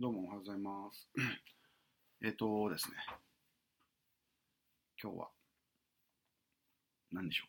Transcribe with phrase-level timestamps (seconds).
[0.00, 1.08] どうもおはようございます。
[2.20, 2.96] えっとですね、
[5.00, 5.28] 今日は
[7.12, 7.48] 何でしょう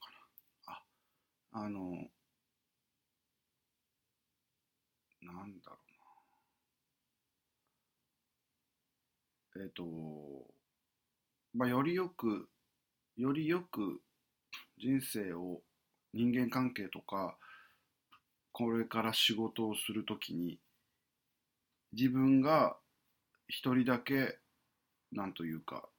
[0.67, 1.63] かな。
[1.63, 1.79] あ、あの、
[5.23, 5.77] なんだろ
[9.55, 9.63] うな。
[9.65, 9.83] えっと、
[11.55, 12.47] まあ、よりよく、
[13.17, 14.03] よりよく
[14.77, 15.63] 人生を
[16.13, 17.39] 人間関係とか、
[18.51, 20.59] これから仕事をするときに、
[21.93, 22.77] 自分が
[23.47, 24.39] 一人だけ、
[25.11, 25.89] なんというか、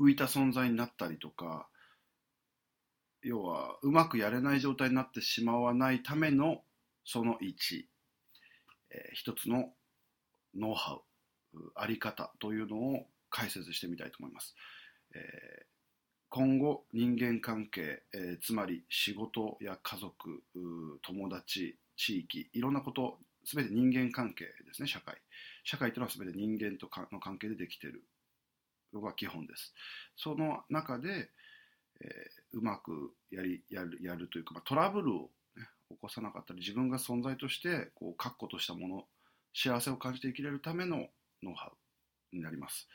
[0.00, 1.68] 浮いた存在になったりとか、
[3.22, 6.62] 要は、うまくやれない状態になってしまわないための、
[7.04, 7.86] その1、
[8.90, 9.72] えー一つの
[10.56, 11.02] ノウハウ、
[11.76, 14.54] あり方というのを解説してみたいと思います。
[15.14, 15.66] えー
[16.30, 20.42] 今後、人間関係、えーつまり仕事や家族、
[21.02, 25.16] 友達、地域、いろんなこと、すべて人間関係ですね、社会。
[25.64, 28.04] 社会というのはすべて人間との関係でできている
[28.92, 29.72] のが基本です。
[30.16, 31.30] その中で、
[32.02, 39.04] えーうまくやりやるやるというか、まあ、トラブルを、ね、起こさなかったり、自分が存在としてこう確固としたもの、
[39.54, 41.08] 幸せを感じて生きれるための
[41.42, 41.72] ノウハ
[42.32, 42.86] ウになります。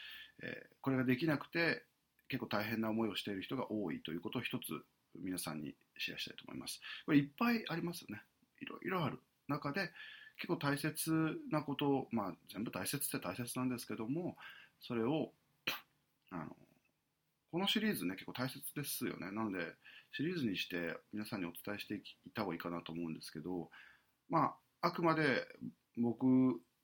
[0.44, 1.84] えーこれができなくて、
[2.28, 4.64] 結構大変な思いをしている人が多いということを一つ
[5.16, 6.80] 皆さんにシェアしたいと思います。
[7.06, 8.22] これいっぱいありますよね。
[8.62, 9.92] いろいろある中で
[10.38, 14.36] 結構大切なこと、まあ全部大切って大切なんですけども、
[14.82, 15.32] それを、
[16.32, 16.56] あの、
[17.52, 19.32] このシリーズね、結構大切ですよね。
[19.32, 19.60] なので、
[20.12, 22.02] シリーズにして皆さんにお伝えしてい
[22.34, 23.70] た方がいいかなと思うんですけど、
[24.30, 25.48] まあ、あくまで
[25.98, 26.26] 僕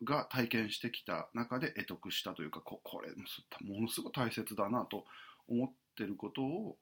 [0.03, 5.05] が体験してきた中で得得したというか、ここれものすごい大切だなと
[5.47, 6.77] 思ってることを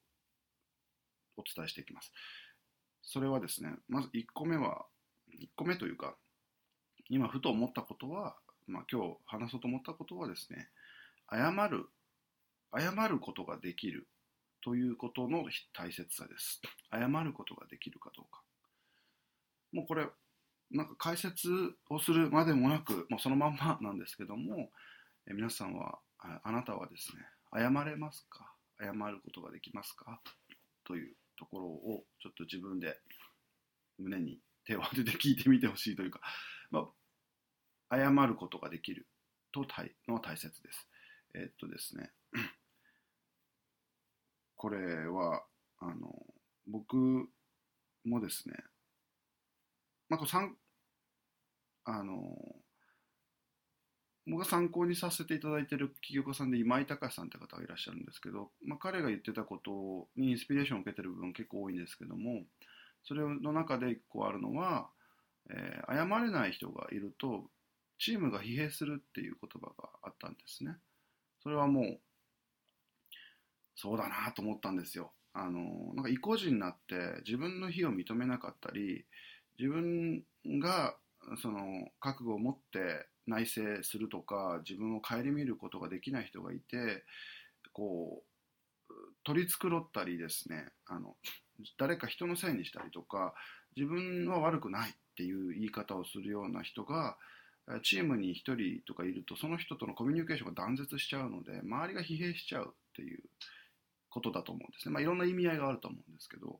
[1.37, 2.11] お伝えしていきます。
[3.01, 4.85] それはですね、まず1個目は、
[5.39, 6.15] 1個目というか、
[7.09, 8.35] 今ふと思ったことは、
[8.67, 10.69] まあ、今日話そうと思ったことはですね、
[11.31, 11.85] 謝る、
[12.77, 14.07] 謝ることができる
[14.63, 16.61] ということの大切さです。
[16.91, 18.41] 謝ることができるかどうか。
[19.71, 20.07] もうこれ、
[20.71, 21.49] なんか解説
[21.89, 24.69] をするまでもなく、もうそのまんまなんですけども、
[25.29, 28.53] え皆さんは、ああなたはですね、謝れますか？
[28.79, 30.19] 謝ることができますか？
[30.83, 32.99] というところをちょっと自分で
[33.97, 36.19] 胸に手を当てて聞いてみてほしいというか、
[36.71, 36.85] まあ、
[37.91, 39.07] 謝ることができる
[39.51, 39.65] と
[40.07, 40.87] の大切です。
[41.35, 42.11] えっとですね、
[44.55, 45.43] これは、
[45.79, 46.25] あの、
[46.67, 47.29] 僕
[48.05, 48.55] もですね、
[50.09, 50.55] まあ、これ参
[51.85, 52.37] あの、
[54.27, 62.43] 僕が参考にさせていただいている起業家さんで今井隆さんって方がいらっしゃるんですけど、まあ、彼が言ってたことにインスピレーションを受けてる部分結構多いんですけども、
[63.03, 64.89] それの中で一個あるのは、
[65.49, 67.49] えー謝れない人がいると、
[67.99, 70.75] チームが疲弊するっていう言葉があったんですね。
[71.41, 71.99] それはもう、
[73.75, 75.13] そうだなと思ったんですよ。
[75.33, 79.05] あの、なんか意固地になって自分の非を認めなかったり、
[79.59, 80.23] 自分
[80.59, 80.97] が
[81.41, 87.03] その覚悟を持って内省するとか、自分を顧みることができない人がいて、
[87.73, 88.93] こう、
[89.23, 91.15] 取り繕ったりですね、あの、
[91.77, 93.33] 誰か人のせいにしたりとか、
[93.75, 97.17] 自分は悪くないっていう言い方をするような人が、
[97.83, 103.23] チームに1人とかいると、その人とのコミュニケーションが断絶しちゃうので、周りが疲弊しちゃうっていう
[104.09, 104.93] ことだと思うんですね。
[104.93, 106.59] まあ、いろんな意味合いがあると思うんですけど、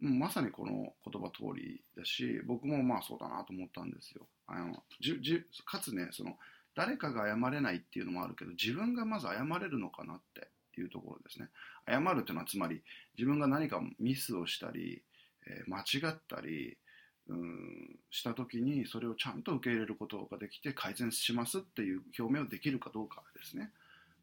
[0.00, 4.26] まさにこの言葉通りだし、僕もまあそうだなと思ったんですよ。
[4.48, 6.36] あのじじかつね、その
[6.74, 11.48] 誰かが謝れないっていうのもあるけど、自分がまず謝れるのかなっていうところですね。
[11.86, 12.82] 謝るっていうのはつまり
[13.16, 15.02] 自分が何かミスをしたり、
[15.46, 16.76] えー間違ったり、
[17.28, 23.72] うんした時にそれをちゃんと受け入れることができて改善しますっていう表明をできるかどうかですね。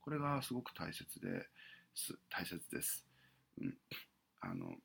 [0.01, 1.47] これがすごく大切で
[1.95, 2.13] す。
[2.29, 3.03] 大切です。
[3.59, 3.73] うん、
[4.41, 4.75] あの、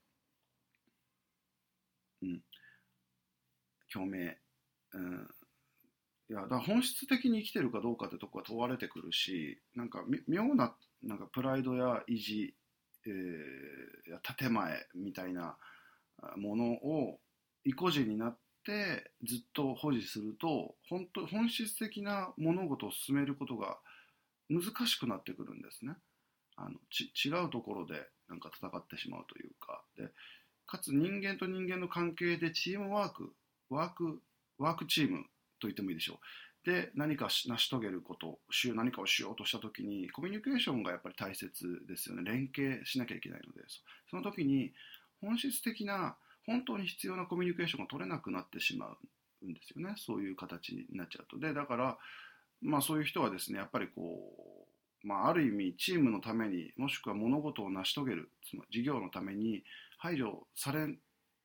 [2.22, 2.42] うん、
[3.94, 4.32] 表明、
[4.94, 5.28] うん、
[6.30, 12.54] いやだから本質的に生きてるかどうかってとこが問われてくるし、なんかみ妙ななんかプライドや意地、
[13.06, 15.58] えーや建前みたいな
[16.22, 17.20] あものを
[17.64, 18.43] 意固地になって
[19.24, 23.78] ずっと保持すると本当本質的な物事を進めることが
[24.48, 25.94] 難しくなってくるんですね。
[26.56, 29.82] あのち違うところでなんか戦ってしまうというか。
[29.96, 30.08] で
[30.66, 33.32] かつ人間と人間の関係でチームワーク
[33.68, 34.20] ワーク
[34.58, 35.24] ワークチーム
[35.60, 36.18] と言ってもいいでしょう。
[36.64, 38.38] で何か成し遂げること
[38.74, 42.22] 何かをしようとした時にコミュニケーションがやっぱり大切ですよね。
[42.24, 43.62] 連携しなきゃいけないので。
[44.10, 44.72] その時に
[45.20, 46.16] 本質的な
[46.46, 48.86] 本当に必要なコミュニケーションが取れなくなってしま
[49.42, 51.38] うんですよねそういう形になっちゃうと。
[51.38, 51.98] でだから
[52.62, 54.66] まあそういう人はですねやっぱりこ
[55.02, 59.62] う、まあ、ある意味チームのためにもしくは物事を成し遂げるその事業のために
[59.98, 60.88] 排除され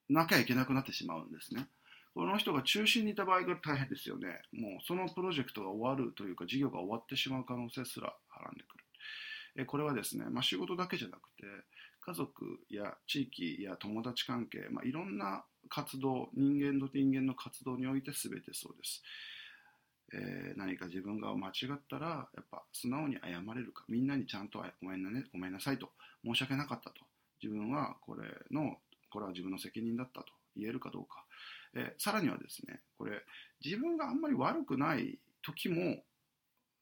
[0.10, 1.68] なきゃいけなくなってしまうんですね。
[2.16, 4.42] この人が中心にいた場合が大変ですよね。
[4.52, 8.84] もうそのプロジェクトが終わるというか事業が終わってしまう可能性すらはらんでくる。
[9.56, 11.44] えこれはですね、まあ、仕事だけじゃなくて
[12.10, 19.04] 家族や地域や友達関係、まあ、いろんな活動人間と人間の活動において全てそうです。
[20.12, 23.86] えー、何か自分が間違ったらやっぱ素直に謝れるか。
[23.88, 25.92] みんなにちゃんとごめんな、ね、ごめんなさいと。
[26.26, 26.96] 申し訳なかったと。
[27.44, 28.78] 自分はこれの
[29.12, 30.34] これは自分の責任だったと。
[30.58, 31.24] 言えるかどうか、
[31.76, 33.22] えー、さらにはですねこれ
[33.64, 35.98] 自分があんまり悪くない時も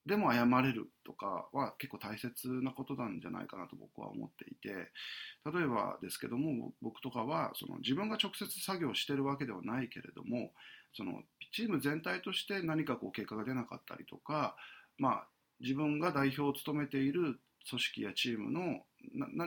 [0.07, 10.51] でも謝れるとかは結構大切なことなんじゃないかなと僕は思っていて例えばですけども僕とかはその自分が直接作業してるわけではないけれども
[10.95, 11.21] その
[11.53, 14.55] チーム全体として何かこう結果が出なかったりとか、
[14.97, 15.27] まあ、
[15.59, 17.39] 自分が代表を務めている
[17.69, 18.79] 組織やチームの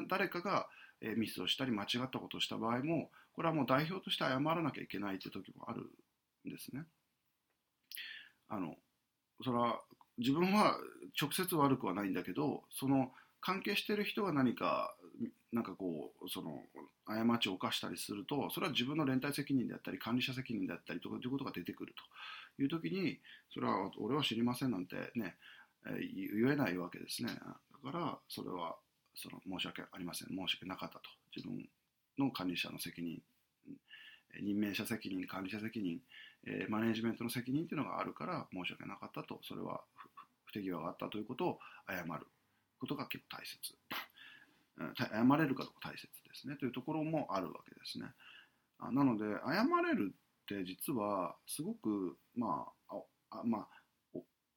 [0.08, 0.68] 誰かが
[1.16, 5.90] ミスをしたり間違ったことをした場合もこれはもう代表として謝らなきゃいけないという時もある
[6.46, 6.84] んですね。
[8.48, 8.74] あの
[9.42, 9.80] それは
[10.20, 10.76] 自分は
[11.20, 14.94] 直接悪くはないんだけどその関係してる人が何か
[15.52, 16.62] なんかこうその
[17.06, 22.02] 過ちを犯したりするとそれは自分の連帯責任であったり管理者責任であったりとかということが出てくると。
[22.62, 23.18] いう時に
[23.54, 25.36] それは俺は知りませんなんてね、
[25.86, 27.30] え言えないわけですね。
[27.32, 28.76] だからそれは
[29.14, 30.28] その申し訳ありません。
[30.28, 31.02] 申し訳なかったと。
[31.34, 31.66] 自分
[32.18, 33.22] の管理者の責任
[34.42, 36.00] 任命者責任管理者責任
[36.46, 39.82] えー、マネジメントの責任というのがあるから申し訳なかったと、それは
[40.50, 41.58] 不手際があったということを
[41.88, 42.26] 謝る
[42.80, 43.74] ことが結構大切。
[44.96, 48.06] 謝れるかどうか大切ですねというところもあるわけですね。
[48.78, 52.96] あなので、謝れるって実はすごく、まあ、
[53.30, 53.68] あまあ、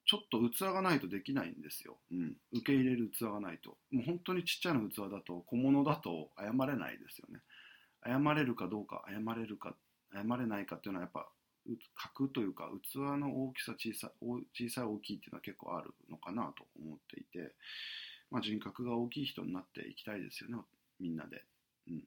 [0.06, 1.96] ちょっと器がないとできないんですよ。
[2.10, 2.36] うん。
[2.52, 3.76] 受け入れる器がないと。
[3.90, 7.40] もう本当にちっちゃな器だと、小物だと謝れないですよね。
[8.04, 9.74] 謝れるかどうか、謝れるか、
[10.12, 11.28] 謝れないかっていうのはやっぱ
[11.94, 17.52] 格というか器の大きさ小さ小さい大きいっていうのは結構あるのかなと思っていて、
[18.30, 20.56] まあ、人格が大きい人になっていきたいですよね
[21.00, 21.42] みんなで、
[21.88, 22.02] うん、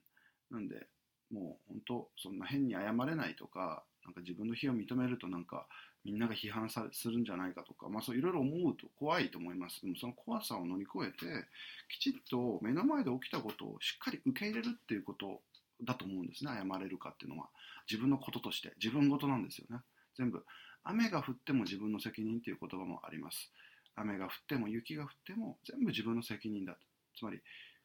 [0.50, 0.86] なんで
[1.32, 5.66] もう本当そんな変に謝れないとかなんか自分の非を認めるとなんか
[6.04, 9.82] みんなが批判さするんじゃないかとか、まあ、そういろいろ思うと怖いと思います。
[9.82, 11.26] でもその怖さを乗り越えて
[11.90, 15.42] きちっと目の前で起きたことをしっかり受け入れるっていうこと
[15.82, 16.50] だと思うんですね。
[16.52, 17.48] 謝れるかっていうのは。
[17.90, 18.72] 自分のこととして。
[18.82, 19.80] 自分事なんですよね。
[20.16, 20.44] 全部。
[20.84, 23.52] 雨が降っても自分の責任っていう言葉もあります。
[23.94, 26.76] 雨が降っても雪が降っても全部自分の責任だ
[27.16, 27.40] つまり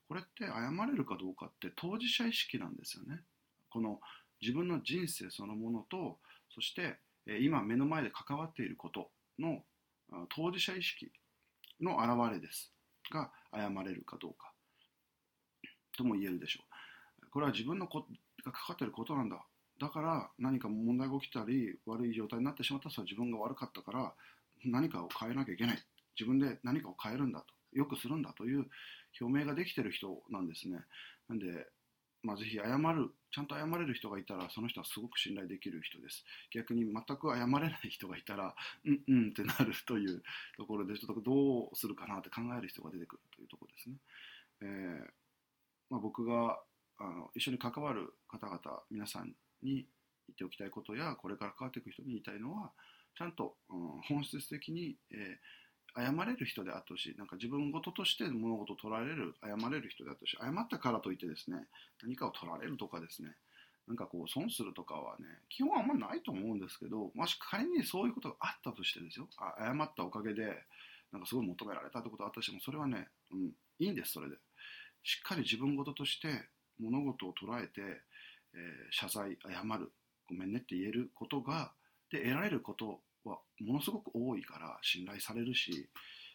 [0.07, 3.21] これって謝れるかどうかって当事者意識なんですよね。
[3.69, 3.99] この
[4.41, 6.19] 自分の人生そのものと
[6.53, 6.99] そして
[7.41, 9.09] 今目の前で関わっていること
[9.39, 9.63] の
[10.29, 11.11] 当事者意識
[11.81, 12.71] の表れです。
[13.11, 14.53] が謝れるかどうか。
[15.97, 16.72] とも言えるでしょう。
[17.33, 18.05] これは自分のこ
[18.45, 19.43] がかかってることなんだ。
[19.81, 24.13] だから何か問題が起きたり悪い状態になってしまったら自分が悪かったから
[24.63, 25.83] 何かを変えなきゃいけない。
[26.17, 27.47] 自分で何かを変えるんだと。
[27.75, 28.67] よくするんだという
[29.19, 30.77] 表明ができてる人なんですね。
[31.27, 31.65] なんで、
[32.21, 33.09] まあ、ぜひ謝る。
[33.31, 36.23] ちゃんと謝れる人がいたらその人はすごく信頼できる人です。
[36.53, 38.53] 逆に全く謝れない人がいたら
[38.85, 40.21] うんうんってなるという
[40.55, 43.95] ところでちょっとどうするかなって考える人が出てくるというところですね、
[44.61, 45.23] えー
[45.89, 46.59] まあ、僕が
[46.99, 48.59] あの一緒に関わる方々
[48.91, 49.85] 皆さんに
[50.27, 52.71] 言っておきたいことやこれから関わっていく人に言いたいのは
[53.17, 57.15] ちゃんと、うん、本質的に、えー、謝れる人であってほしい。
[57.17, 60.37] なんか自分事として物事を捉えれる謝れる人であってほしい。
[60.41, 61.57] 謝ったからといってですね
[62.01, 63.29] 何かを取られるとかですね。
[63.87, 69.27] なんかこう損するとかはね基本はあんまないと思うんですけどもし仮にそういうことがあったとしてですよ。
[69.37, 70.63] あ謝ったおかげで
[71.11, 74.37] なんかすごい求められたってことがあったとしてもそれはね、うん、いいんですそれで。
[75.03, 76.47] しっかり自分事として
[76.79, 79.91] 物事を捉えて、えー、謝罪謝る。
[80.29, 81.73] ごめんねって言えることが
[82.09, 85.89] で得られることはものすごく多いから信頼されるし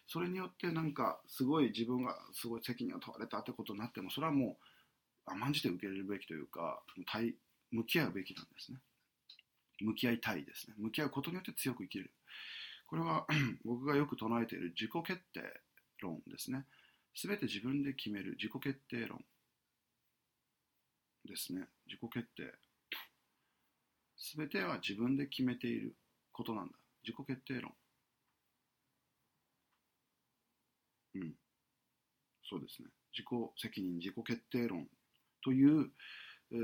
[0.07, 4.57] それによってなんかすごい自分がすごい責任を問われたってことになってもそれはも
[5.27, 6.81] う甘んじて受け入れるべきというか
[7.11, 7.35] 対
[7.71, 8.79] 向き合うべきなんですね。
[9.81, 10.73] 向き合いたいですね。
[10.77, 12.11] 向き合うことによって強く生きる。
[12.87, 13.27] これは
[13.63, 15.41] 僕がよく唱えている自己決定
[16.01, 16.65] 論ですね。
[17.15, 19.23] 全て自分で決める自己決定論。
[21.25, 21.67] ですね。
[21.87, 22.53] 自己決定。
[24.37, 25.95] 全ては自分で決めている
[26.31, 26.73] ことなんだ。
[27.03, 27.73] 自己決定論。
[31.15, 31.33] うん。
[32.49, 32.89] そうですね。
[33.13, 33.25] 自己
[33.57, 34.87] 責任自己決定論。
[35.41, 35.91] という、
[36.51, 36.59] えー、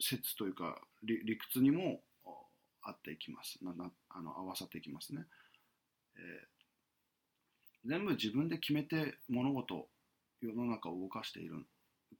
[0.00, 2.00] 説というか理理屈にも
[2.82, 3.58] 合っていきます。
[3.62, 5.24] ななあの合わさっていきますね、
[6.16, 9.88] えー、全部自分で決めて物事
[10.40, 11.64] 世の中を動かしている。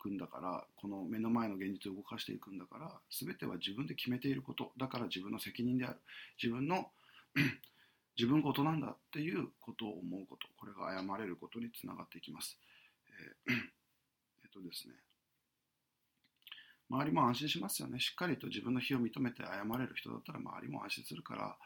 [0.04, 4.72] くんだからこの目の前の現実を動かしていくんだから全ては自分で決めていること。
[4.76, 6.00] だから自分の責任である。
[6.42, 6.90] 自分の
[8.16, 10.46] 自分事なんだっていうことを思うこと。
[10.58, 12.58] これが謝れることにつながっていきます、
[13.48, 13.54] えー、
[14.44, 14.94] えっとですね。
[16.90, 17.98] 周りも安心しますよね。
[17.98, 21.56] しっかりと自分の非を認めて謝れる人だったら周りも安心するから、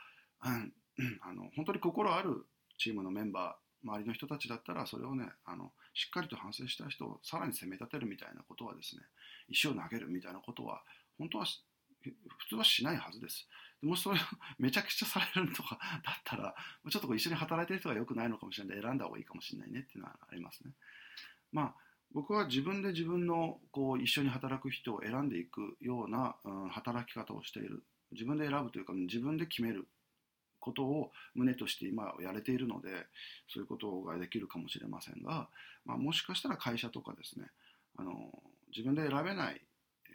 [0.44, 0.72] うん、
[1.26, 2.46] あの本当に心ある
[2.78, 9.02] チームのメンバー周りの人たちだったらそれをねあのしっかりと反省した人をさらに責め立てるみたいなことはですね
[9.48, 10.82] 石を投げるみたいなことは
[11.18, 11.46] 本当は
[12.38, 13.48] 普通はしないはずです。
[13.82, 14.20] もしそれを
[14.58, 16.54] めちゃくちゃされるとか だったら、
[16.90, 20.74] ちょっと一緒に働いてる人が良くないのかもしれないんで、選んだ方がいいかもしれないねっていうのはありますね。
[21.52, 21.76] まあ、
[22.12, 27.84] 僕は自分で自分のこう一緒に働く人を選んでいくような、うん、働き方をしている。
[28.12, 29.86] 自分で選ぶというか、自分で決める
[30.68, 32.88] ことを胸として今やれているので、
[33.52, 35.48] そういうことができるかもしれませんが、
[35.84, 37.46] まあ、もしかしたら会社とかですね、
[37.96, 38.12] あの
[38.70, 39.60] 自分で選べない、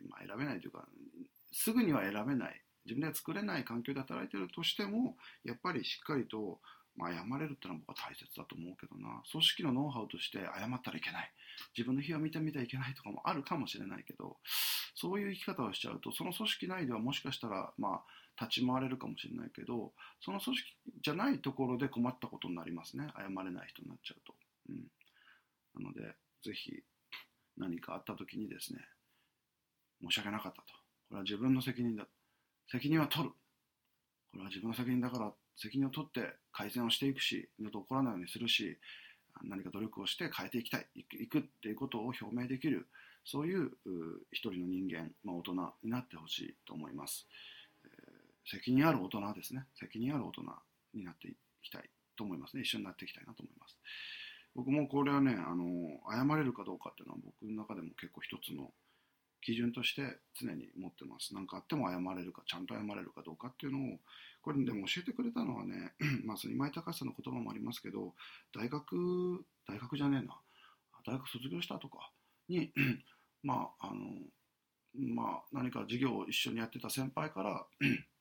[0.09, 0.85] まあ、選べないというか、
[1.51, 6.59] すぐには選べない自分では作れない環境で働いてるとしてもやっぱりしっかりと、
[6.95, 9.21] まあ、謝れるってのは僕は大切だと思うけどな。
[9.31, 11.31] 組織のノウハウとして謝ったらいけない。
[11.77, 14.37] 自分の非を見てみてはいけないとかもあるかもしれないけど
[14.95, 18.01] そういう生き方をしちゃうとその組織内ではもしかしたらまあ
[18.39, 20.67] 立ち回れるかもしれないけどその組織
[21.03, 23.07] じゃないところで困ったことになりますね。
[23.15, 24.33] 謝れない人になっちゃうと、
[24.69, 26.01] うん、なので
[26.43, 26.71] ぜひ
[27.57, 28.79] 何かあった時にですね
[30.01, 30.67] 申し訳なかったと。
[31.09, 32.05] これは自分の責任だ。
[32.71, 33.29] 責任は取る。
[34.31, 38.77] これは自分の責任だから責任を取って改善をしていくし、二度と起こらないようにするし、
[39.43, 42.87] 何か努力をして変えていきたい、いくっていうことを表明できる、
[43.25, 43.71] そういう
[44.31, 47.27] 一人の人間、まあ、大人になってほしいと思います、
[48.45, 49.65] 責任ある大人ですね。
[49.79, 50.41] 責任ある大人
[50.93, 52.63] になっていきたいと思いますね。
[52.63, 53.77] 一緒になっていきたいなと思います。
[54.55, 58.71] 僕もこれはね、あの、謝れるかどうかっていうのは僕の中でも結構一つの
[59.41, 61.33] 基準として常に持ってます。
[61.33, 63.99] 何かあっても謝れるか、ちゃんと謝れるかどうかっていうのを、
[64.41, 65.93] これでも教えてくれたのはね、
[66.25, 68.13] まあ、今井隆さんの言葉もありますけど、
[68.53, 70.37] 大学、大学じゃねえな、
[71.05, 72.11] 大学卒業したとか
[72.47, 72.71] に、
[73.43, 74.11] まあ、あの、
[74.95, 77.65] まあ、何か授業を一緒にやってた先輩から、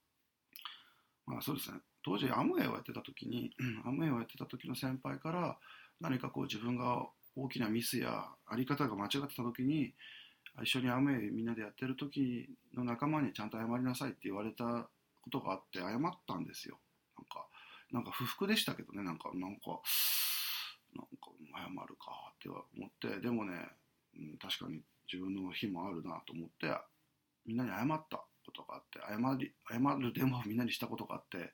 [1.33, 3.51] まあそうですね、当時アムウェイをやってた時に、
[3.85, 5.59] アムウェイをやってた時の先輩から
[6.01, 9.95] 何かこう自分が大きなミスやあり方が間違ってた時に、
[10.63, 14.65] 一緒に雨みんなでやってる時の仲間にちゃんと謝りなさいって言われた
[15.23, 16.79] ことがあって謝ったんですよ。
[17.17, 17.47] なんか
[17.93, 19.81] なんか不服でしたけどねなんかなんか
[20.95, 23.55] なんか謝るかっては思ってでもね、
[24.17, 26.77] うん、確かに自分の日もあるなと思って
[27.47, 28.23] みんなに謝った。
[28.45, 31.53] ことがあって謝り謝る電話をみんなにしたことがあって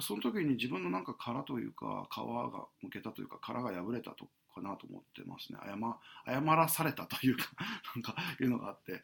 [0.00, 5.58] その時に自分のなんか殻というか皮がむけたというか殻が破れたとかなと思ってますね。
[6.26, 7.44] 謝謝らされたというか
[7.94, 9.02] なんかいうのがあって、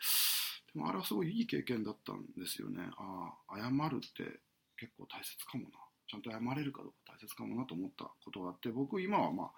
[0.75, 2.89] でもあれはすごいいい経験だったんですよね。
[2.99, 4.41] ああ、謝るって
[4.77, 5.71] 結構大切かもな。
[6.09, 9.53] ちゃんと謝れるかどうか大切かもなと思ったことがあって、僕今はまあ、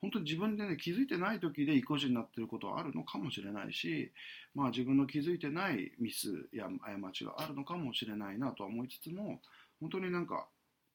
[0.00, 4.12] 本当に自分でね、気づいてない時で意固地になってることはあるのかもしれないし、
[4.54, 9.40] まあ自分の気づいてないミスや過ちがあるのかもしれないなとは思いつつも、
[9.80, 10.46] 本当になんか、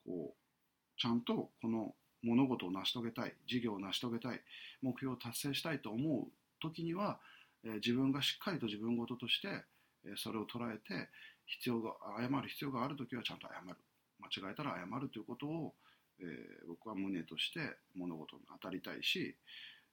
[0.06, 1.94] こう、ちゃんとこの
[2.24, 4.42] 物事を成し遂げたい事業を成し遂げたい
[4.82, 6.28] 目標を達成したいと思う
[6.62, 7.20] 時には、
[7.66, 9.64] えー、自分がしっかりと自分事として、
[10.06, 11.10] えー、それを捉えて
[11.46, 13.76] 必要が謝る必要がある時はちゃんと謝る。
[14.20, 15.74] 間違えたら謝るということを、
[16.20, 17.60] えー、僕は胸として
[17.96, 19.36] 物事に当たりたいし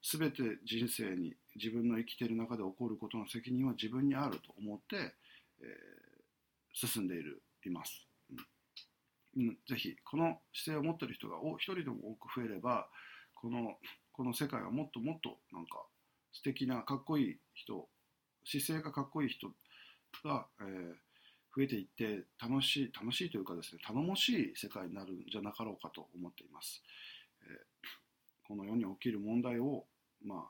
[0.02, 5.66] 全て人生に自分の生きている中で起こることの責任は自分にあると思って、え
[6.72, 8.06] 進んでいるいます。
[9.36, 12.88] うん、ぜひこの姿勢を持ってる人が一人でも多く増えれば
[13.34, 13.76] この
[14.12, 15.84] この世界はもっともっとなんか
[16.32, 17.88] 素敵なかっこいい人
[18.44, 19.48] 姿勢がかっこいい人
[20.24, 20.94] が、えー、
[21.54, 26.82] 増えていって楽しい楽しいというかですね頼もしい世界になるんじゃなかろうかと思っています、
[27.42, 29.84] えー、この世に起きる問題を
[30.24, 30.46] ま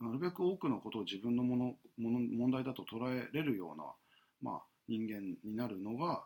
[0.00, 1.64] あなるべく多くのことを自分のもの
[1.96, 3.84] もの問題だと捉えれるような、
[4.42, 6.24] まあ、人間になるのが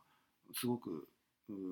[0.54, 1.06] すごく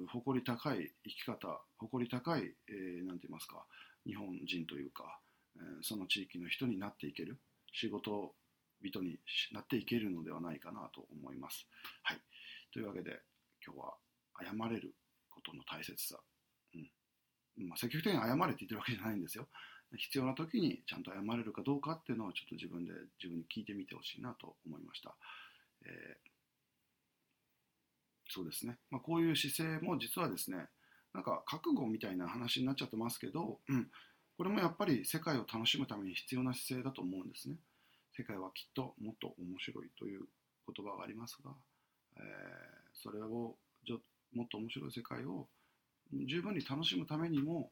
[0.08, 3.64] 誇り高い生き方誇り高い、えー、て言いますか
[4.06, 5.18] 日本人というか、
[5.56, 7.38] えー、その地域の人になっていける
[7.72, 8.32] 仕事
[8.86, 9.18] 人に
[9.52, 11.66] なっていけるのではないかなと思います。
[12.02, 12.20] はい、
[12.72, 13.20] というわけで
[13.64, 13.94] 今日は
[14.40, 14.94] 謝れる
[15.30, 16.18] ことの大切さ、
[16.74, 19.48] うんまあ、積極的に謝れって言ってるわけじゃないんですよ。
[19.96, 25.16] 必要な時にちゃんと謝れるかどうかっていうのをちょっと自分で自分に聞いてみてほしいなと思いました。
[25.84, 26.36] えー
[28.28, 30.68] そうですね、まあ、こういう姿勢も実はですね
[31.14, 33.86] なんか覚悟みたいな話になっちゃってますけど、うん、
[34.36, 37.56] これもやっぱり世界を楽しむために必要な姿勢だと思うんですね。
[38.16, 40.22] 世界はきっともっと面白いという
[40.74, 41.50] 言葉がありますが、
[42.16, 42.22] えー、
[42.94, 43.56] それを
[44.32, 45.48] もっと面白い世界を
[46.26, 47.70] 十分に楽しむためにも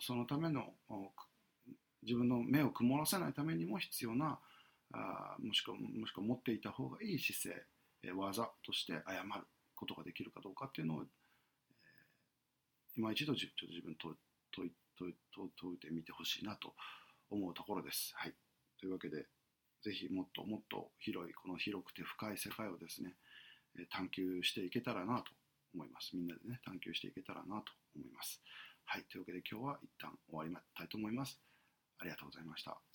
[0.00, 0.74] そのための
[2.02, 4.38] 自分の目を曇らせないためにも必要な
[4.92, 11.06] あもしくはもしくは持っていた方がいい姿勢技として謝ることができるかどうかっていうのを、えー、
[12.96, 14.14] 今一度ちょっと自分と
[14.52, 15.14] 問い問い
[15.60, 16.74] 問いてみてほしいなと
[17.30, 18.12] 思うところです。
[18.14, 18.34] はい、
[18.78, 19.26] というわけで
[19.84, 23.14] ぜひもっともっと広いこの広くて深い世界をですね
[23.90, 25.30] 探求していけたらなと
[25.74, 26.16] 思います。
[26.16, 28.40] みんなでね探求していけたらなと思います。
[28.86, 31.38] はい、というわけで今日は一旦終わりたいと思います。
[31.98, 32.93] ありがとうございました。